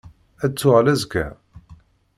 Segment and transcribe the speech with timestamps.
[0.43, 1.27] Ad d-tuɣal azekka?